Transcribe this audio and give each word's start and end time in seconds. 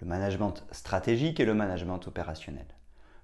le 0.00 0.06
management 0.06 0.54
stratégique 0.72 1.40
et 1.40 1.44
le 1.44 1.54
management 1.54 2.06
opérationnel. 2.06 2.66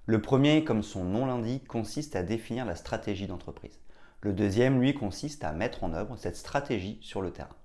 Le 0.05 0.21
premier, 0.21 0.63
comme 0.63 0.83
son 0.83 1.03
nom 1.03 1.25
l'indique, 1.25 1.67
consiste 1.67 2.15
à 2.15 2.23
définir 2.23 2.65
la 2.65 2.75
stratégie 2.75 3.27
d'entreprise. 3.27 3.79
Le 4.21 4.33
deuxième, 4.33 4.81
lui, 4.81 4.93
consiste 4.93 5.43
à 5.43 5.51
mettre 5.51 5.83
en 5.83 5.93
œuvre 5.93 6.17
cette 6.17 6.35
stratégie 6.35 6.97
sur 7.01 7.21
le 7.21 7.31
terrain. 7.31 7.55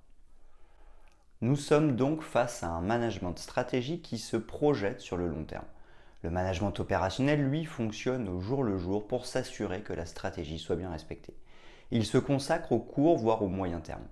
Nous 1.40 1.56
sommes 1.56 1.96
donc 1.96 2.22
face 2.22 2.62
à 2.62 2.68
un 2.68 2.80
management 2.80 3.38
stratégique 3.38 4.02
qui 4.02 4.18
se 4.18 4.36
projette 4.36 5.00
sur 5.00 5.16
le 5.16 5.28
long 5.28 5.44
terme. 5.44 5.64
Le 6.22 6.30
management 6.30 6.78
opérationnel, 6.80 7.40
lui, 7.40 7.64
fonctionne 7.64 8.28
au 8.28 8.40
jour 8.40 8.64
le 8.64 8.76
jour 8.76 9.06
pour 9.06 9.24
s'assurer 9.24 9.82
que 9.82 9.92
la 9.92 10.04
stratégie 10.04 10.58
soit 10.58 10.76
bien 10.76 10.90
respectée. 10.90 11.36
Il 11.90 12.04
se 12.04 12.18
consacre 12.18 12.72
au 12.72 12.80
court, 12.80 13.16
voire 13.16 13.42
au 13.42 13.48
moyen 13.48 13.80
terme. 13.80 14.02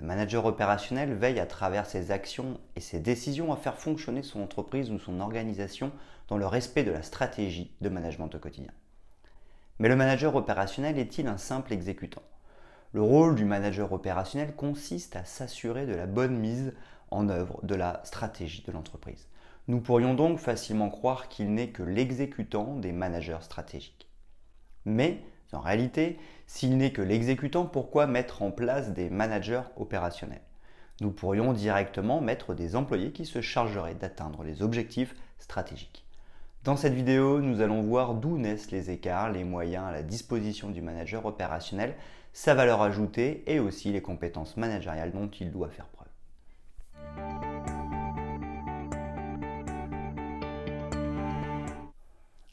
Le 0.00 0.06
manager 0.06 0.46
opérationnel 0.46 1.12
veille 1.12 1.40
à 1.40 1.44
travers 1.44 1.84
ses 1.84 2.10
actions 2.10 2.58
et 2.74 2.80
ses 2.80 3.00
décisions 3.00 3.52
à 3.52 3.56
faire 3.56 3.76
fonctionner 3.76 4.22
son 4.22 4.40
entreprise 4.40 4.90
ou 4.90 4.98
son 4.98 5.20
organisation 5.20 5.92
dans 6.28 6.38
le 6.38 6.46
respect 6.46 6.84
de 6.84 6.90
la 6.90 7.02
stratégie 7.02 7.76
de 7.82 7.90
management 7.90 8.34
au 8.34 8.38
quotidien. 8.38 8.72
Mais 9.78 9.90
le 9.90 9.96
manager 9.96 10.34
opérationnel 10.36 10.98
est-il 10.98 11.26
un 11.26 11.36
simple 11.36 11.74
exécutant? 11.74 12.22
Le 12.94 13.02
rôle 13.02 13.34
du 13.34 13.44
manager 13.44 13.92
opérationnel 13.92 14.54
consiste 14.54 15.16
à 15.16 15.26
s'assurer 15.26 15.84
de 15.84 15.94
la 15.94 16.06
bonne 16.06 16.38
mise 16.38 16.72
en 17.10 17.28
œuvre 17.28 17.60
de 17.62 17.74
la 17.74 18.00
stratégie 18.04 18.64
de 18.66 18.72
l'entreprise. 18.72 19.28
Nous 19.68 19.82
pourrions 19.82 20.14
donc 20.14 20.38
facilement 20.38 20.88
croire 20.88 21.28
qu'il 21.28 21.52
n'est 21.52 21.72
que 21.72 21.82
l'exécutant 21.82 22.74
des 22.76 22.92
managers 22.92 23.42
stratégiques. 23.42 24.08
Mais 24.86 25.22
en 25.56 25.60
réalité, 25.60 26.18
s'il 26.46 26.76
n'est 26.76 26.92
que 26.92 27.02
l'exécutant, 27.02 27.64
pourquoi 27.64 28.06
mettre 28.06 28.42
en 28.42 28.50
place 28.50 28.92
des 28.92 29.10
managers 29.10 29.62
opérationnels? 29.76 30.42
Nous 31.00 31.10
pourrions 31.10 31.52
directement 31.52 32.20
mettre 32.20 32.54
des 32.54 32.76
employés 32.76 33.12
qui 33.12 33.24
se 33.24 33.40
chargeraient 33.40 33.94
d'atteindre 33.94 34.42
les 34.44 34.62
objectifs 34.62 35.14
stratégiques. 35.38 36.04
Dans 36.62 36.76
cette 36.76 36.92
vidéo, 36.92 37.40
nous 37.40 37.62
allons 37.62 37.80
voir 37.80 38.12
d'où 38.12 38.36
naissent 38.36 38.70
les 38.70 38.90
écarts, 38.90 39.32
les 39.32 39.44
moyens 39.44 39.86
à 39.86 39.92
la 39.92 40.02
disposition 40.02 40.68
du 40.68 40.82
manager 40.82 41.24
opérationnel, 41.24 41.94
sa 42.34 42.54
valeur 42.54 42.82
ajoutée 42.82 43.42
et 43.46 43.60
aussi 43.60 43.92
les 43.92 44.02
compétences 44.02 44.58
managériales 44.58 45.12
dont 45.12 45.28
il 45.40 45.50
doit 45.50 45.70
faire 45.70 45.86
preuve. 45.86 46.06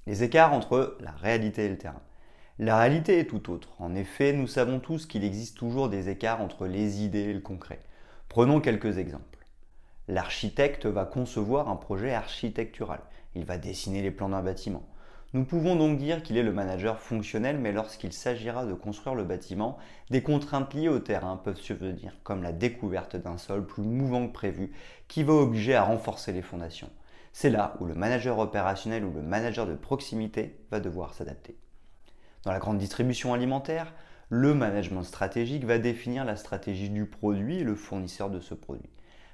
Les 0.08 0.23
écarts 0.23 0.54
entre 0.54 0.95
la 1.02 1.11
réalité 1.11 1.66
et 1.66 1.70
le 1.70 1.78
terrain. 1.78 2.02
La 2.59 2.80
réalité 2.80 3.19
est 3.19 3.25
tout 3.25 3.52
autre. 3.52 3.69
En 3.77 3.94
effet, 3.94 4.33
nous 4.33 4.47
savons 4.47 4.80
tous 4.80 5.05
qu'il 5.05 5.23
existe 5.23 5.55
toujours 5.55 5.89
des 5.89 6.09
écarts 6.09 6.41
entre 6.41 6.66
les 6.66 7.03
idées 7.03 7.25
et 7.30 7.33
le 7.33 7.39
concret. 7.39 7.80
Prenons 8.30 8.61
quelques 8.61 8.97
exemples. 8.97 9.45
L'architecte 10.08 10.88
va 10.88 11.05
concevoir 11.05 11.69
un 11.69 11.75
projet 11.75 12.16
architectural. 12.16 13.02
Il 13.36 13.45
va 13.45 13.59
dessiner 13.59 14.02
les 14.02 14.09
plans 14.09 14.30
d'un 14.30 14.41
bâtiment. 14.41 14.88
Nous 15.33 15.45
pouvons 15.45 15.76
donc 15.76 15.99
dire 15.99 16.23
qu'il 16.23 16.36
est 16.36 16.42
le 16.42 16.52
manager 16.52 16.99
fonctionnel, 16.99 17.59
mais 17.59 17.71
lorsqu'il 17.71 18.11
s'agira 18.11 18.65
de 18.65 18.73
construire 18.73 19.14
le 19.14 19.23
bâtiment, 19.23 19.77
des 20.09 20.23
contraintes 20.23 20.73
liées 20.73 20.89
au 20.89 20.98
terrain 20.98 21.37
peuvent 21.37 21.61
survenir, 21.61 22.17
comme 22.23 22.42
la 22.42 22.53
découverte 22.53 23.17
d'un 23.17 23.37
sol 23.37 23.67
plus 23.67 23.83
mouvant 23.83 24.26
que 24.26 24.33
prévu, 24.33 24.71
qui 25.08 25.21
va 25.21 25.33
obliger 25.33 25.76
à 25.76 25.83
renforcer 25.83 26.32
les 26.32 26.42
fondations. 26.42 26.89
C'est 27.33 27.52
là 27.52 27.76
où 27.80 27.86
le 27.86 27.93
manager 27.93 28.39
opérationnel 28.39 29.05
ou 29.05 29.14
le 29.14 29.21
manager 29.21 29.67
de 29.67 29.76
proximité 29.76 30.58
va 30.71 30.80
devoir 30.80 31.14
s'adapter. 31.14 31.55
Dans 32.47 32.53
la 32.53 32.59
grande 32.59 32.77
distribution 32.77 33.33
alimentaire, 33.33 33.93
le 34.30 34.53
management 34.53 35.03
stratégique 35.03 35.65
va 35.65 35.80
définir 35.80 36.23
la 36.23 36.37
stratégie 36.37 36.89
du 36.89 37.05
produit 37.05 37.58
et 37.59 37.63
le 37.65 37.75
fournisseur 37.75 38.30
de 38.30 38.39
ce 38.39 38.53
produit. 38.53 38.89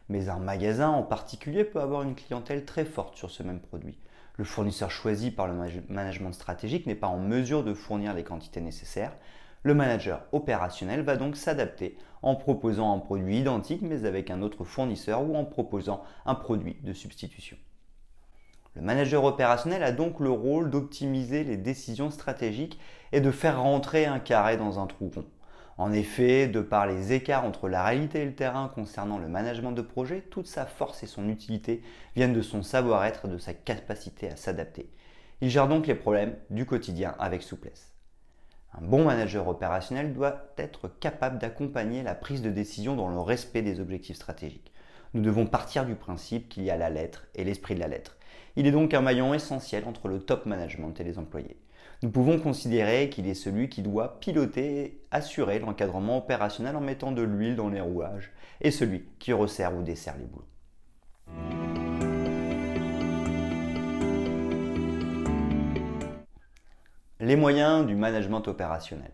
Mais 0.09 0.29
un 0.29 0.39
magasin 0.39 0.89
en 0.89 1.03
particulier 1.03 1.63
peut 1.63 1.79
avoir 1.79 2.01
une 2.01 2.15
clientèle 2.15 2.65
très 2.65 2.85
forte 2.85 3.15
sur 3.15 3.29
ce 3.29 3.43
même 3.43 3.59
produit. 3.59 3.99
Le 4.37 4.43
fournisseur 4.43 4.89
choisi 4.89 5.29
par 5.29 5.47
le 5.47 5.53
management 5.89 6.31
stratégique 6.31 6.87
n'est 6.87 6.95
pas 6.95 7.05
en 7.05 7.19
mesure 7.19 7.63
de 7.63 7.75
fournir 7.75 8.15
les 8.15 8.23
quantités 8.23 8.61
nécessaires. 8.61 9.13
Le 9.61 9.75
manager 9.75 10.23
opérationnel 10.31 11.03
va 11.03 11.15
donc 11.15 11.37
s'adapter 11.37 11.99
en 12.23 12.35
proposant 12.35 12.95
un 12.95 12.99
produit 12.99 13.37
identique 13.37 13.83
mais 13.83 14.05
avec 14.05 14.31
un 14.31 14.41
autre 14.41 14.63
fournisseur 14.63 15.21
ou 15.21 15.35
en 15.35 15.45
proposant 15.45 16.03
un 16.25 16.33
produit 16.33 16.77
de 16.81 16.93
substitution. 16.93 17.57
Le 18.75 18.81
manager 18.81 19.23
opérationnel 19.23 19.83
a 19.83 19.91
donc 19.91 20.19
le 20.19 20.31
rôle 20.31 20.69
d'optimiser 20.69 21.43
les 21.43 21.57
décisions 21.57 22.09
stratégiques 22.09 22.79
et 23.11 23.21
de 23.21 23.29
faire 23.29 23.61
rentrer 23.61 24.05
un 24.05 24.19
carré 24.19 24.57
dans 24.57 24.79
un 24.79 24.87
trou 24.87 25.11
rond. 25.13 25.25
En 25.77 25.91
effet, 25.91 26.47
de 26.47 26.61
par 26.61 26.87
les 26.87 27.13
écarts 27.13 27.45
entre 27.45 27.67
la 27.67 27.83
réalité 27.83 28.21
et 28.21 28.25
le 28.25 28.35
terrain 28.35 28.71
concernant 28.73 29.17
le 29.17 29.27
management 29.27 29.71
de 29.71 29.81
projet, 29.81 30.21
toute 30.21 30.47
sa 30.47 30.65
force 30.65 31.03
et 31.03 31.07
son 31.07 31.29
utilité 31.29 31.81
viennent 32.15 32.33
de 32.33 32.41
son 32.41 32.61
savoir-être 32.61 33.25
et 33.25 33.29
de 33.29 33.37
sa 33.37 33.53
capacité 33.53 34.29
à 34.29 34.35
s'adapter. 34.35 34.89
Il 35.41 35.49
gère 35.49 35.67
donc 35.67 35.87
les 35.87 35.95
problèmes 35.95 36.35
du 36.49 36.65
quotidien 36.65 37.15
avec 37.19 37.43
souplesse. 37.43 37.91
Un 38.75 38.81
bon 38.81 39.05
manager 39.05 39.47
opérationnel 39.47 40.13
doit 40.13 40.47
être 40.57 40.87
capable 40.99 41.37
d'accompagner 41.37 42.01
la 42.01 42.15
prise 42.15 42.41
de 42.41 42.49
décision 42.49 42.95
dans 42.95 43.09
le 43.09 43.19
respect 43.19 43.61
des 43.61 43.79
objectifs 43.79 44.15
stratégiques. 44.15 44.71
Nous 45.13 45.21
devons 45.21 45.45
partir 45.45 45.85
du 45.85 45.93
principe 45.93 46.49
qu'il 46.49 46.63
y 46.63 46.71
a 46.71 46.77
la 46.77 46.89
lettre 46.89 47.27
et 47.35 47.43
l'esprit 47.43 47.75
de 47.75 47.79
la 47.79 47.87
lettre. 47.87 48.17
Il 48.55 48.67
est 48.67 48.71
donc 48.71 48.93
un 48.93 49.01
maillon 49.01 49.33
essentiel 49.33 49.83
entre 49.87 50.07
le 50.07 50.19
top 50.19 50.45
management 50.45 50.99
et 50.99 51.03
les 51.03 51.17
employés. 51.17 51.57
Nous 52.03 52.11
pouvons 52.11 52.37
considérer 52.37 53.09
qu'il 53.09 53.27
est 53.27 53.33
celui 53.33 53.67
qui 53.67 53.81
doit 53.81 54.19
piloter 54.19 54.79
et 54.79 55.01
assurer 55.09 55.57
l'encadrement 55.57 56.19
opérationnel 56.19 56.75
en 56.75 56.81
mettant 56.81 57.11
de 57.11 57.23
l'huile 57.23 57.55
dans 57.55 57.69
les 57.69 57.81
rouages 57.81 58.31
et 58.61 58.69
celui 58.69 59.05
qui 59.17 59.33
resserre 59.33 59.75
ou 59.75 59.81
dessert 59.81 60.17
les 60.19 60.25
boulots. 60.25 60.45
Les 67.19 67.35
moyens 67.35 67.87
du 67.87 67.95
management 67.95 68.47
opérationnel. 68.47 69.11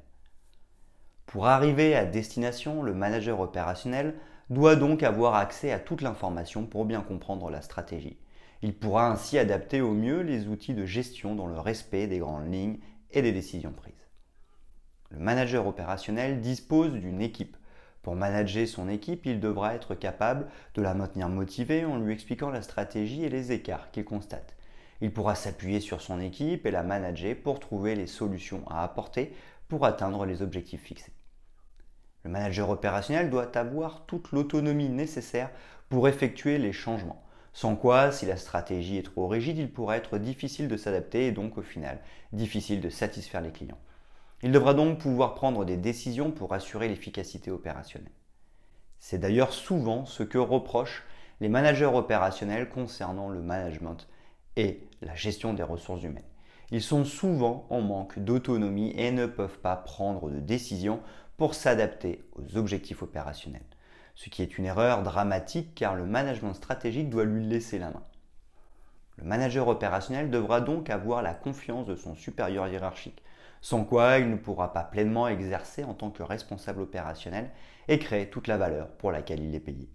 Pour 1.27 1.47
arriver 1.47 1.95
à 1.95 2.03
destination, 2.03 2.81
le 2.81 2.93
manager 2.93 3.39
opérationnel 3.39 4.15
doit 4.49 4.75
donc 4.75 5.03
avoir 5.03 5.35
accès 5.35 5.71
à 5.71 5.79
toute 5.79 6.01
l'information 6.01 6.65
pour 6.65 6.83
bien 6.83 7.01
comprendre 7.01 7.49
la 7.51 7.61
stratégie. 7.61 8.17
Il 8.61 8.77
pourra 8.77 9.09
ainsi 9.09 9.37
adapter 9.37 9.79
au 9.79 9.93
mieux 9.93 10.21
les 10.21 10.47
outils 10.47 10.73
de 10.73 10.85
gestion 10.85 11.33
dans 11.33 11.47
le 11.47 11.59
respect 11.59 12.07
des 12.07 12.19
grandes 12.19 12.51
lignes 12.51 12.79
et 13.11 13.21
des 13.21 13.31
décisions 13.31 13.71
prises. 13.71 13.93
Le 15.11 15.19
manager 15.19 15.65
opérationnel 15.65 16.41
dispose 16.41 16.91
d'une 16.91 17.21
équipe. 17.21 17.55
Pour 18.01 18.15
manager 18.15 18.67
son 18.67 18.89
équipe, 18.89 19.25
il 19.25 19.39
devra 19.39 19.75
être 19.75 19.95
capable 19.95 20.47
de 20.73 20.81
la 20.81 20.93
maintenir 20.93 21.29
motivée 21.29 21.85
en 21.85 21.97
lui 21.97 22.13
expliquant 22.13 22.49
la 22.49 22.61
stratégie 22.61 23.23
et 23.23 23.29
les 23.29 23.53
écarts 23.53 23.91
qu'il 23.91 24.03
constate. 24.03 24.57
Il 24.99 25.13
pourra 25.13 25.35
s'appuyer 25.35 25.79
sur 25.79 26.01
son 26.01 26.19
équipe 26.19 26.65
et 26.65 26.71
la 26.71 26.83
manager 26.83 27.35
pour 27.41 27.61
trouver 27.61 27.95
les 27.95 28.07
solutions 28.07 28.67
à 28.67 28.83
apporter 28.83 29.33
pour 29.69 29.85
atteindre 29.85 30.25
les 30.25 30.41
objectifs 30.41 30.83
fixés. 30.83 31.13
Le 32.25 32.29
manager 32.29 32.69
opérationnel 32.69 33.29
doit 33.29 33.57
avoir 33.57 34.05
toute 34.05 34.33
l'autonomie 34.33 34.89
nécessaire 34.89 35.51
pour 35.87 36.09
effectuer 36.09 36.57
les 36.57 36.73
changements 36.73 37.23
sans 37.59 37.75
quoi, 37.75 38.13
si 38.13 38.25
la 38.25 38.37
stratégie 38.37 38.95
est 38.95 39.03
trop 39.03 39.27
rigide, 39.27 39.57
il 39.57 39.69
pourrait 39.69 39.97
être 39.97 40.17
difficile 40.17 40.69
de 40.69 40.77
s'adapter 40.77 41.27
et 41.27 41.33
donc 41.33 41.57
au 41.57 41.61
final 41.61 41.99
difficile 42.31 42.79
de 42.79 42.89
satisfaire 42.89 43.41
les 43.41 43.51
clients. 43.51 43.77
Il 44.43 44.53
devra 44.53 44.73
donc 44.73 44.99
pouvoir 44.99 45.35
prendre 45.35 45.65
des 45.65 45.75
décisions 45.75 46.31
pour 46.31 46.53
assurer 46.53 46.87
l'efficacité 46.87 47.51
opérationnelle. 47.51 48.13
C'est 48.97 49.17
d'ailleurs 49.17 49.51
souvent 49.51 50.05
ce 50.05 50.23
que 50.23 50.37
reprochent 50.37 51.03
les 51.41 51.49
managers 51.49 51.83
opérationnels 51.83 52.69
concernant 52.69 53.27
le 53.27 53.41
management 53.41 54.07
et 54.55 54.87
la 55.01 55.15
gestion 55.15 55.53
des 55.53 55.63
ressources 55.63 56.03
humaines. 56.03 56.23
Ils 56.71 56.81
sont 56.81 57.03
souvent 57.03 57.67
en 57.69 57.81
manque 57.81 58.19
d'autonomie 58.19 58.93
et 58.95 59.11
ne 59.11 59.25
peuvent 59.25 59.59
pas 59.59 59.75
prendre 59.75 60.29
de 60.29 60.39
décisions 60.39 61.01
pour 61.35 61.55
s'adapter 61.55 62.23
aux 62.37 62.55
objectifs 62.55 63.03
opérationnels 63.03 63.65
ce 64.19 64.29
qui 64.29 64.41
est 64.41 64.57
une 64.57 64.65
erreur 64.65 65.01
dramatique 65.01 65.73
car 65.75 65.95
le 65.95 66.05
management 66.05 66.53
stratégique 66.53 67.09
doit 67.09 67.23
lui 67.23 67.45
laisser 67.45 67.79
la 67.79 67.89
main. 67.89 68.03
Le 69.15 69.23
manager 69.23 69.69
opérationnel 69.69 70.29
devra 70.29 70.59
donc 70.59 70.89
avoir 70.89 71.21
la 71.21 71.33
confiance 71.33 71.85
de 71.85 71.95
son 71.95 72.15
supérieur 72.15 72.67
hiérarchique, 72.67 73.23
sans 73.61 73.85
quoi 73.85 74.17
il 74.17 74.29
ne 74.29 74.35
pourra 74.35 74.73
pas 74.73 74.83
pleinement 74.83 75.29
exercer 75.29 75.85
en 75.85 75.93
tant 75.93 76.09
que 76.09 76.21
responsable 76.21 76.81
opérationnel 76.81 77.49
et 77.87 77.97
créer 77.97 78.29
toute 78.29 78.47
la 78.47 78.57
valeur 78.57 78.89
pour 78.89 79.13
laquelle 79.13 79.41
il 79.41 79.55
est 79.55 79.61
payé. 79.61 79.89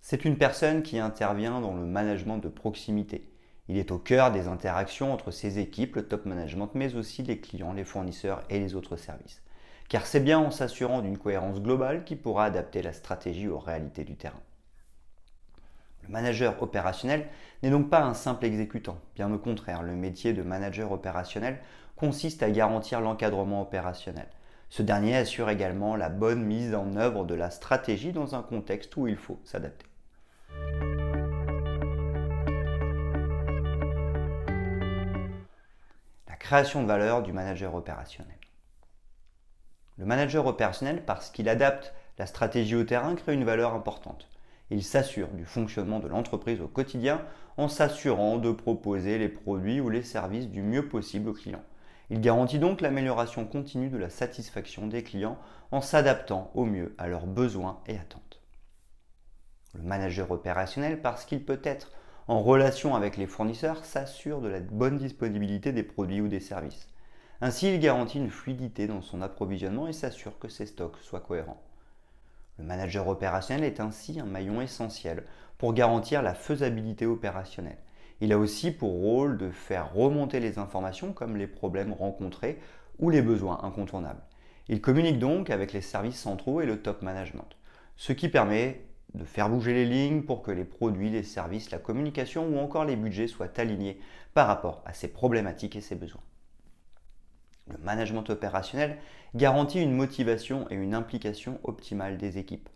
C'est 0.00 0.24
une 0.24 0.36
personne 0.36 0.82
qui 0.82 0.98
intervient 0.98 1.60
dans 1.60 1.74
le 1.74 1.86
management 1.86 2.38
de 2.38 2.48
proximité. 2.48 3.30
Il 3.68 3.78
est 3.78 3.92
au 3.92 3.98
cœur 3.98 4.32
des 4.32 4.48
interactions 4.48 5.12
entre 5.12 5.30
ses 5.30 5.60
équipes, 5.60 5.94
le 5.94 6.08
top 6.08 6.26
management, 6.26 6.70
mais 6.74 6.96
aussi 6.96 7.22
les 7.22 7.38
clients, 7.38 7.72
les 7.72 7.84
fournisseurs 7.84 8.42
et 8.50 8.58
les 8.58 8.74
autres 8.74 8.96
services. 8.96 9.40
Car 9.88 10.06
c'est 10.06 10.20
bien 10.20 10.38
en 10.38 10.50
s'assurant 10.50 11.00
d'une 11.00 11.18
cohérence 11.18 11.60
globale 11.60 12.04
qu'il 12.04 12.18
pourra 12.18 12.46
adapter 12.46 12.82
la 12.82 12.92
stratégie 12.92 13.48
aux 13.48 13.58
réalités 13.58 14.04
du 14.04 14.16
terrain. 14.16 14.40
Le 16.02 16.08
manager 16.08 16.60
opérationnel 16.62 17.26
n'est 17.62 17.70
donc 17.70 17.90
pas 17.90 18.02
un 18.02 18.14
simple 18.14 18.44
exécutant. 18.44 18.98
Bien 19.14 19.32
au 19.32 19.38
contraire, 19.38 19.82
le 19.82 19.94
métier 19.94 20.32
de 20.32 20.42
manager 20.42 20.92
opérationnel 20.92 21.58
consiste 21.96 22.42
à 22.42 22.50
garantir 22.50 23.00
l'encadrement 23.00 23.62
opérationnel. 23.62 24.28
Ce 24.68 24.82
dernier 24.82 25.16
assure 25.16 25.50
également 25.50 25.96
la 25.96 26.08
bonne 26.08 26.42
mise 26.42 26.74
en 26.74 26.96
œuvre 26.96 27.24
de 27.24 27.34
la 27.34 27.50
stratégie 27.50 28.12
dans 28.12 28.34
un 28.34 28.42
contexte 28.42 28.96
où 28.96 29.06
il 29.06 29.16
faut 29.16 29.40
s'adapter. 29.44 29.86
création 36.46 36.80
de 36.80 36.86
valeur 36.86 37.24
du 37.24 37.32
manager 37.32 37.74
opérationnel. 37.74 38.35
Le 39.98 40.04
manager 40.04 40.46
opérationnel, 40.46 41.04
parce 41.04 41.30
qu'il 41.30 41.48
adapte 41.48 41.94
la 42.18 42.26
stratégie 42.26 42.76
au 42.76 42.84
terrain, 42.84 43.14
crée 43.14 43.34
une 43.34 43.44
valeur 43.44 43.74
importante. 43.74 44.28
Il 44.70 44.82
s'assure 44.82 45.28
du 45.28 45.44
fonctionnement 45.44 46.00
de 46.00 46.08
l'entreprise 46.08 46.60
au 46.60 46.68
quotidien 46.68 47.22
en 47.56 47.68
s'assurant 47.68 48.36
de 48.36 48.50
proposer 48.50 49.16
les 49.18 49.28
produits 49.28 49.80
ou 49.80 49.88
les 49.88 50.02
services 50.02 50.48
du 50.48 50.62
mieux 50.62 50.88
possible 50.88 51.28
aux 51.28 51.34
clients. 51.34 51.62
Il 52.10 52.20
garantit 52.20 52.58
donc 52.58 52.80
l'amélioration 52.80 53.46
continue 53.46 53.88
de 53.88 53.96
la 53.96 54.10
satisfaction 54.10 54.86
des 54.86 55.02
clients 55.02 55.38
en 55.70 55.80
s'adaptant 55.80 56.50
au 56.54 56.64
mieux 56.64 56.94
à 56.98 57.08
leurs 57.08 57.26
besoins 57.26 57.80
et 57.86 57.96
attentes. 57.96 58.40
Le 59.74 59.82
manager 59.82 60.30
opérationnel, 60.30 61.00
parce 61.00 61.24
qu'il 61.24 61.44
peut 61.44 61.60
être 61.64 61.92
en 62.28 62.40
relation 62.40 62.94
avec 62.94 63.16
les 63.16 63.26
fournisseurs 63.26 63.84
s'assure 63.84 64.40
de 64.40 64.48
la 64.48 64.60
bonne 64.60 64.98
disponibilité 64.98 65.72
des 65.72 65.82
produits 65.82 66.20
ou 66.20 66.28
des 66.28 66.40
services. 66.40 66.88
Ainsi, 67.40 67.74
il 67.74 67.80
garantit 67.80 68.18
une 68.18 68.30
fluidité 68.30 68.86
dans 68.86 69.02
son 69.02 69.20
approvisionnement 69.20 69.88
et 69.88 69.92
s'assure 69.92 70.38
que 70.38 70.48
ses 70.48 70.66
stocks 70.66 70.98
soient 71.02 71.20
cohérents. 71.20 71.62
Le 72.58 72.64
manager 72.64 73.06
opérationnel 73.08 73.64
est 73.64 73.80
ainsi 73.80 74.18
un 74.18 74.24
maillon 74.24 74.62
essentiel 74.62 75.24
pour 75.58 75.74
garantir 75.74 76.22
la 76.22 76.34
faisabilité 76.34 77.04
opérationnelle. 77.04 77.78
Il 78.22 78.32
a 78.32 78.38
aussi 78.38 78.70
pour 78.70 78.92
rôle 78.92 79.36
de 79.36 79.50
faire 79.50 79.92
remonter 79.92 80.40
les 80.40 80.58
informations 80.58 81.12
comme 81.12 81.36
les 81.36 81.46
problèmes 81.46 81.92
rencontrés 81.92 82.58
ou 82.98 83.10
les 83.10 83.20
besoins 83.20 83.60
incontournables. 83.62 84.22
Il 84.68 84.80
communique 84.80 85.18
donc 85.18 85.50
avec 85.50 85.74
les 85.74 85.82
services 85.82 86.18
centraux 86.18 86.62
et 86.62 86.66
le 86.66 86.80
top 86.80 87.02
management, 87.02 87.56
ce 87.96 88.14
qui 88.14 88.30
permet 88.30 88.86
de 89.12 89.24
faire 89.24 89.50
bouger 89.50 89.74
les 89.74 89.84
lignes 89.84 90.22
pour 90.22 90.42
que 90.42 90.50
les 90.50 90.64
produits, 90.64 91.10
les 91.10 91.22
services, 91.22 91.70
la 91.70 91.78
communication 91.78 92.48
ou 92.48 92.58
encore 92.58 92.86
les 92.86 92.96
budgets 92.96 93.28
soient 93.28 93.60
alignés 93.60 94.00
par 94.32 94.46
rapport 94.46 94.82
à 94.86 94.94
ses 94.94 95.08
problématiques 95.08 95.76
et 95.76 95.82
ses 95.82 95.94
besoins. 95.94 96.22
Le 97.68 97.78
management 97.78 98.28
opérationnel 98.30 98.98
garantit 99.34 99.82
une 99.82 99.94
motivation 99.94 100.66
et 100.70 100.74
une 100.74 100.94
implication 100.94 101.58
optimale 101.64 102.16
des 102.16 102.38
équipes. 102.38 102.68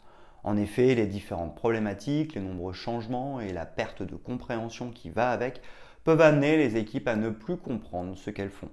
En 0.43 0.57
effet, 0.57 0.95
les 0.95 1.07
différentes 1.07 1.55
problématiques, 1.55 2.35
les 2.35 2.41
nombreux 2.41 2.73
changements 2.73 3.41
et 3.41 3.53
la 3.53 3.67
perte 3.67 4.03
de 4.03 4.17
compréhension 4.17 4.91
qui 4.91 5.11
va 5.11 5.31
avec 5.31 5.61
peuvent 6.05 6.21
amener 6.21 6.57
les 6.57 6.77
équipes 6.77 7.09
à 7.09 7.17
ne 7.17 7.31
plus 7.31 7.57
comprendre 7.57 8.17
ce 8.17 8.31
qu'elles 8.31 8.51
font. 8.51 8.71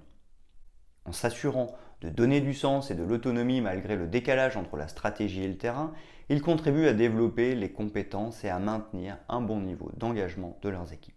En 1.04 1.12
s'assurant 1.12 1.76
de 2.00 2.08
donner 2.08 2.40
du 2.40 2.54
sens 2.54 2.90
et 2.90 2.94
de 2.94 3.02
l'autonomie 3.02 3.60
malgré 3.60 3.96
le 3.96 4.06
décalage 4.06 4.56
entre 4.56 4.76
la 4.76 4.88
stratégie 4.88 5.42
et 5.42 5.48
le 5.48 5.58
terrain, 5.58 5.92
ils 6.28 6.42
contribuent 6.42 6.86
à 6.86 6.92
développer 6.92 7.54
les 7.54 7.72
compétences 7.72 8.44
et 8.44 8.48
à 8.48 8.58
maintenir 8.58 9.18
un 9.28 9.40
bon 9.40 9.60
niveau 9.60 9.90
d'engagement 9.96 10.58
de 10.62 10.68
leurs 10.68 10.92
équipes. 10.92 11.14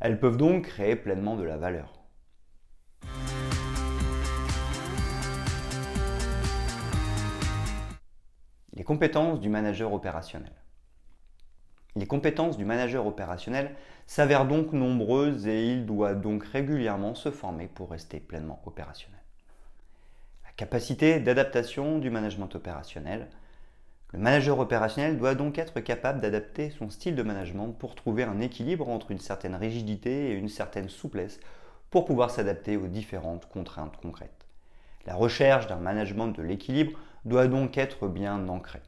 Elles 0.00 0.18
peuvent 0.18 0.36
donc 0.36 0.64
créer 0.64 0.96
pleinement 0.96 1.36
de 1.36 1.44
la 1.44 1.56
valeur. 1.56 2.02
Les 8.82 8.84
compétences 8.84 9.38
du 9.38 9.48
manager 9.48 9.92
opérationnel. 9.92 10.52
Les 11.94 12.06
compétences 12.06 12.56
du 12.56 12.64
manager 12.64 13.06
opérationnel 13.06 13.76
s'avèrent 14.08 14.44
donc 14.48 14.72
nombreuses 14.72 15.46
et 15.46 15.68
il 15.68 15.86
doit 15.86 16.14
donc 16.14 16.42
régulièrement 16.42 17.14
se 17.14 17.30
former 17.30 17.68
pour 17.68 17.92
rester 17.92 18.18
pleinement 18.18 18.60
opérationnel 18.66 19.22
capacité 20.56 21.20
d'adaptation 21.20 21.98
du 21.98 22.10
management 22.10 22.54
opérationnel. 22.54 23.28
Le 24.12 24.18
manager 24.18 24.58
opérationnel 24.58 25.18
doit 25.18 25.34
donc 25.34 25.58
être 25.58 25.80
capable 25.80 26.20
d'adapter 26.20 26.70
son 26.70 26.90
style 26.90 27.16
de 27.16 27.22
management 27.22 27.72
pour 27.72 27.94
trouver 27.94 28.24
un 28.24 28.40
équilibre 28.40 28.88
entre 28.88 29.10
une 29.10 29.18
certaine 29.18 29.54
rigidité 29.54 30.30
et 30.30 30.34
une 30.34 30.48
certaine 30.48 30.88
souplesse 30.88 31.40
pour 31.90 32.04
pouvoir 32.04 32.30
s'adapter 32.30 32.76
aux 32.76 32.86
différentes 32.86 33.48
contraintes 33.48 33.96
concrètes. 33.96 34.46
La 35.06 35.14
recherche 35.14 35.66
d'un 35.66 35.76
management 35.76 36.28
de 36.28 36.42
l'équilibre 36.42 36.98
doit 37.24 37.46
donc 37.46 37.78
être 37.78 38.08
bien 38.08 38.48
ancrée. 38.48 38.82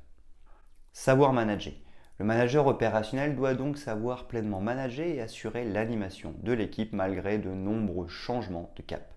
Savoir 0.93 1.33
manager. 1.33 1.75
Le 2.19 2.25
manager 2.25 2.67
opérationnel 2.67 3.35
doit 3.35 3.55
donc 3.55 3.77
savoir 3.77 4.27
pleinement 4.29 4.61
manager 4.61 5.07
et 5.07 5.21
assurer 5.21 5.65
l'animation 5.65 6.35
de 6.43 6.53
l'équipe 6.53 6.93
malgré 6.93 7.39
de 7.39 7.51
nombreux 7.51 8.07
changements 8.07 8.73
de 8.77 8.83
cap. 8.83 9.13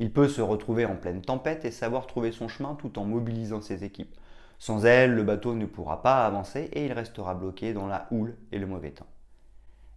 Il 0.00 0.12
peut 0.12 0.28
se 0.28 0.40
retrouver 0.40 0.86
en 0.86 0.96
pleine 0.96 1.20
tempête 1.20 1.64
et 1.64 1.70
savoir 1.70 2.06
trouver 2.06 2.32
son 2.32 2.48
chemin 2.48 2.74
tout 2.74 2.98
en 2.98 3.04
mobilisant 3.04 3.60
ses 3.60 3.84
équipes. 3.84 4.16
Sans 4.58 4.84
elles, 4.84 5.14
le 5.14 5.22
bateau 5.22 5.54
ne 5.54 5.66
pourra 5.66 6.02
pas 6.02 6.26
avancer 6.26 6.70
et 6.72 6.86
il 6.86 6.92
restera 6.92 7.34
bloqué 7.34 7.72
dans 7.72 7.86
la 7.86 8.08
houle 8.10 8.36
et 8.50 8.58
le 8.58 8.66
mauvais 8.66 8.90
temps. 8.90 9.06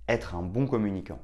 Être 0.08 0.36
un 0.36 0.44
bon 0.44 0.68
communicant. 0.68 1.20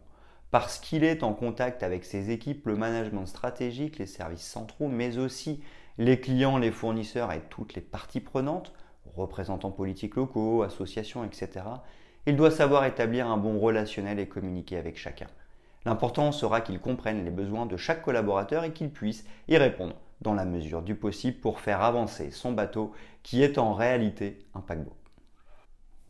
Parce 0.52 0.80
qu'il 0.80 1.04
est 1.04 1.22
en 1.22 1.34
contact 1.34 1.84
avec 1.84 2.06
ses 2.06 2.32
équipes, 2.32 2.66
le 2.66 2.76
management 2.76 3.28
stratégique, 3.28 4.00
les 4.00 4.08
services 4.08 4.48
centraux, 4.48 4.88
mais 4.88 5.18
aussi 5.18 5.62
les 6.00 6.18
clients, 6.22 6.58
les 6.58 6.72
fournisseurs 6.72 7.34
et 7.34 7.42
toutes 7.50 7.74
les 7.74 7.82
parties 7.82 8.22
prenantes, 8.22 8.72
représentants 9.18 9.70
politiques 9.70 10.16
locaux, 10.16 10.64
associations, 10.64 11.26
etc., 11.26 11.66
il 12.26 12.38
doit 12.38 12.52
savoir 12.52 12.86
établir 12.86 13.28
un 13.28 13.36
bon 13.36 13.60
relationnel 13.60 14.18
et 14.18 14.30
communiquer 14.30 14.78
avec 14.78 14.98
chacun. 14.98 15.28
L'important 15.86 16.32
sera 16.32 16.62
qu'ils 16.62 16.80
comprennent 16.80 17.26
les 17.26 17.32
besoins 17.32 17.66
de 17.66 17.76
chaque 17.76 18.02
collaborateur 18.02 18.64
et 18.64 18.72
qu'ils 18.72 18.92
puissent 18.92 19.26
y 19.50 19.58
répondre 19.58 19.96
dans 20.22 20.34
la 20.34 20.46
mesure 20.46 20.84
du 20.84 20.96
possible 20.96 21.40
pour 21.42 21.60
faire 21.60 21.82
avancer 21.82 22.32
son 22.32 22.54
bateau 22.54 22.94
qui 23.22 23.44
est 23.44 23.58
en 23.58 23.74
réalité 23.74 24.46
un 24.54 24.62
paquebot. 24.62 24.96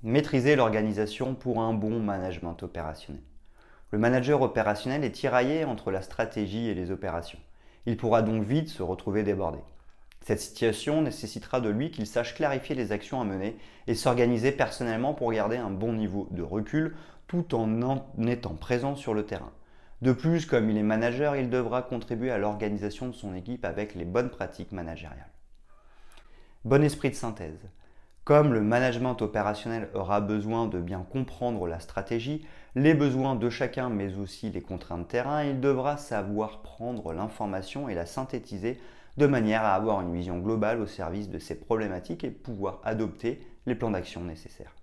Maîtriser 0.03 0.55
l'organisation 0.55 1.33
pour 1.33 1.61
un 1.61 1.73
bon 1.73 1.99
management 1.99 2.61
opérationnel. 2.61 3.23
Le 3.89 3.97
manager 3.97 4.43
opérationnel 4.43 5.03
est 5.03 5.11
tiraillé 5.11 5.65
entre 5.65 5.89
la 5.89 6.03
stratégie 6.03 6.67
et 6.67 6.75
les 6.75 6.91
opérations. 6.91 7.39
Il 7.87 7.97
pourra 7.97 8.21
donc 8.21 8.43
vite 8.43 8.69
se 8.69 8.83
retrouver 8.83 9.23
débordé. 9.23 9.59
Cette 10.21 10.41
situation 10.41 11.01
nécessitera 11.01 11.61
de 11.61 11.69
lui 11.69 11.91
qu'il 11.91 12.05
sache 12.05 12.35
clarifier 12.35 12.75
les 12.75 12.91
actions 12.91 13.21
à 13.21 13.25
mener 13.25 13.57
et 13.87 13.95
s'organiser 13.95 14.51
personnellement 14.51 15.13
pour 15.13 15.31
garder 15.31 15.57
un 15.57 15.71
bon 15.71 15.93
niveau 15.93 16.27
de 16.31 16.43
recul 16.43 16.95
tout 17.27 17.55
en 17.55 18.01
étant 18.27 18.55
présent 18.55 18.95
sur 18.95 19.13
le 19.13 19.25
terrain. 19.25 19.51
De 20.01 20.13
plus, 20.13 20.45
comme 20.45 20.69
il 20.69 20.77
est 20.77 20.83
manager, 20.83 21.35
il 21.35 21.49
devra 21.49 21.81
contribuer 21.81 22.31
à 22.31 22.37
l'organisation 22.37 23.07
de 23.07 23.13
son 23.13 23.35
équipe 23.35 23.65
avec 23.65 23.95
les 23.95 24.05
bonnes 24.05 24.29
pratiques 24.29 24.71
managériales. 24.71 25.31
Bon 26.63 26.83
esprit 26.83 27.09
de 27.09 27.15
synthèse. 27.15 27.69
Comme 28.23 28.53
le 28.53 28.61
management 28.61 29.21
opérationnel 29.21 29.89
aura 29.93 30.21
besoin 30.21 30.67
de 30.67 30.79
bien 30.79 31.05
comprendre 31.11 31.67
la 31.67 31.79
stratégie, 31.79 32.45
les 32.75 32.93
besoins 32.93 33.35
de 33.35 33.49
chacun, 33.49 33.89
mais 33.89 34.15
aussi 34.15 34.51
les 34.51 34.61
contraintes 34.61 35.01
de 35.01 35.07
terrain, 35.07 35.43
il 35.43 35.59
devra 35.59 35.97
savoir 35.97 36.61
prendre 36.61 37.11
l'information 37.11 37.89
et 37.89 37.95
la 37.95 38.05
synthétiser 38.05 38.79
de 39.17 39.27
manière 39.27 39.63
à 39.63 39.75
avoir 39.75 40.01
une 40.01 40.13
vision 40.13 40.39
globale 40.39 40.79
au 40.81 40.87
service 40.87 41.29
de 41.29 41.39
ces 41.39 41.59
problématiques 41.59 42.23
et 42.23 42.31
pouvoir 42.31 42.79
adopter 42.83 43.45
les 43.65 43.75
plans 43.75 43.91
d'action 43.91 44.23
nécessaires. 44.23 44.75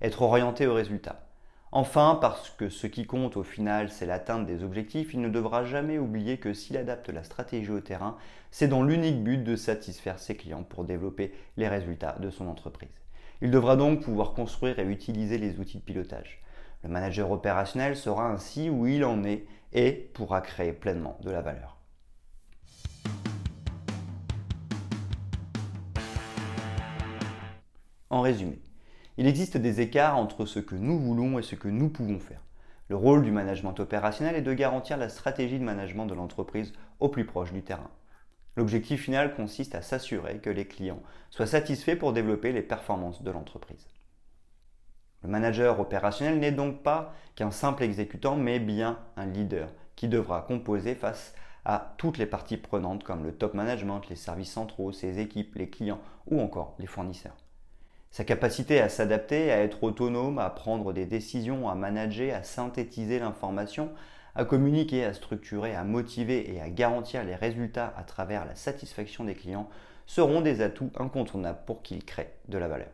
Être 0.00 0.22
orienté 0.22 0.66
au 0.66 0.74
résultat. 0.74 1.26
Enfin, 1.72 2.16
parce 2.20 2.50
que 2.50 2.68
ce 2.68 2.86
qui 2.86 3.06
compte 3.06 3.36
au 3.36 3.42
final, 3.42 3.90
c'est 3.90 4.06
l'atteinte 4.06 4.46
des 4.46 4.62
objectifs, 4.62 5.12
il 5.12 5.20
ne 5.20 5.28
devra 5.28 5.64
jamais 5.64 5.98
oublier 5.98 6.38
que 6.38 6.54
s'il 6.54 6.76
adapte 6.76 7.10
la 7.10 7.24
stratégie 7.24 7.70
au 7.70 7.80
terrain, 7.80 8.16
c'est 8.50 8.68
dans 8.68 8.82
l'unique 8.82 9.22
but 9.22 9.42
de 9.42 9.56
satisfaire 9.56 10.18
ses 10.18 10.36
clients 10.36 10.62
pour 10.62 10.84
développer 10.84 11.34
les 11.56 11.68
résultats 11.68 12.16
de 12.20 12.30
son 12.30 12.46
entreprise. 12.46 12.88
Il 13.42 13.50
devra 13.50 13.76
donc 13.76 14.02
pouvoir 14.02 14.32
construire 14.32 14.78
et 14.78 14.86
utiliser 14.86 15.38
les 15.38 15.58
outils 15.58 15.78
de 15.78 15.82
pilotage. 15.82 16.40
Le 16.82 16.88
manager 16.88 17.30
opérationnel 17.30 17.96
sera 17.96 18.30
ainsi 18.30 18.70
où 18.70 18.86
il 18.86 19.04
en 19.04 19.24
est 19.24 19.44
et 19.72 19.92
pourra 20.14 20.40
créer 20.40 20.72
pleinement 20.72 21.18
de 21.22 21.30
la 21.30 21.42
valeur. 21.42 21.75
En 28.08 28.20
résumé, 28.20 28.60
il 29.16 29.26
existe 29.26 29.56
des 29.56 29.80
écarts 29.80 30.16
entre 30.16 30.46
ce 30.46 30.60
que 30.60 30.76
nous 30.76 30.98
voulons 30.98 31.38
et 31.38 31.42
ce 31.42 31.56
que 31.56 31.68
nous 31.68 31.88
pouvons 31.88 32.20
faire. 32.20 32.42
Le 32.88 32.94
rôle 32.94 33.22
du 33.22 33.32
management 33.32 33.80
opérationnel 33.80 34.36
est 34.36 34.42
de 34.42 34.52
garantir 34.52 34.96
la 34.96 35.08
stratégie 35.08 35.58
de 35.58 35.64
management 35.64 36.06
de 36.06 36.14
l'entreprise 36.14 36.72
au 37.00 37.08
plus 37.08 37.26
proche 37.26 37.52
du 37.52 37.62
terrain. 37.62 37.90
L'objectif 38.56 39.02
final 39.02 39.34
consiste 39.34 39.74
à 39.74 39.82
s'assurer 39.82 40.38
que 40.38 40.50
les 40.50 40.68
clients 40.68 41.02
soient 41.30 41.48
satisfaits 41.48 41.96
pour 41.96 42.12
développer 42.12 42.52
les 42.52 42.62
performances 42.62 43.22
de 43.22 43.30
l'entreprise. 43.32 43.88
Le 45.24 45.28
manager 45.28 45.80
opérationnel 45.80 46.38
n'est 46.38 46.52
donc 46.52 46.84
pas 46.84 47.12
qu'un 47.34 47.50
simple 47.50 47.82
exécutant, 47.82 48.36
mais 48.36 48.60
bien 48.60 49.00
un 49.16 49.26
leader 49.26 49.68
qui 49.96 50.06
devra 50.06 50.42
composer 50.42 50.94
face 50.94 51.34
à 51.64 51.94
toutes 51.98 52.18
les 52.18 52.26
parties 52.26 52.56
prenantes 52.56 53.02
comme 53.02 53.24
le 53.24 53.34
top 53.34 53.54
management, 53.54 54.08
les 54.08 54.16
services 54.16 54.52
centraux, 54.52 54.92
ses 54.92 55.18
équipes, 55.18 55.56
les 55.56 55.68
clients 55.68 56.00
ou 56.28 56.40
encore 56.40 56.76
les 56.78 56.86
fournisseurs. 56.86 57.36
Sa 58.10 58.24
capacité 58.24 58.80
à 58.80 58.88
s'adapter, 58.88 59.52
à 59.52 59.58
être 59.58 59.82
autonome, 59.82 60.38
à 60.38 60.48
prendre 60.50 60.92
des 60.92 61.06
décisions, 61.06 61.68
à 61.68 61.74
manager, 61.74 62.34
à 62.34 62.42
synthétiser 62.42 63.18
l'information, 63.18 63.90
à 64.34 64.44
communiquer, 64.44 65.04
à 65.04 65.12
structurer, 65.12 65.74
à 65.74 65.84
motiver 65.84 66.54
et 66.54 66.60
à 66.60 66.68
garantir 66.70 67.24
les 67.24 67.34
résultats 67.34 67.92
à 67.96 68.04
travers 68.04 68.44
la 68.44 68.54
satisfaction 68.54 69.24
des 69.24 69.34
clients 69.34 69.68
seront 70.06 70.40
des 70.40 70.60
atouts 70.60 70.92
incontournables 70.98 71.60
pour 71.66 71.82
qu'ils 71.82 72.04
créent 72.04 72.34
de 72.48 72.58
la 72.58 72.68
valeur. 72.68 72.88